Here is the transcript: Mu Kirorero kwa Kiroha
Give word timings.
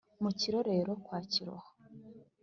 Mu 0.23 0.31
Kirorero 0.39 0.91
kwa 1.03 1.19
Kiroha 1.31 1.69